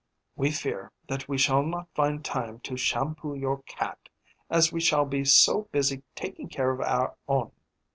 [0.35, 4.09] We fear that we shall not find time to shampoo your cat,
[4.49, 7.51] as we shall be so busy taking care of our own.